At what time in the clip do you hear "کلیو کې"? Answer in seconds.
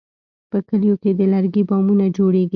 0.67-1.11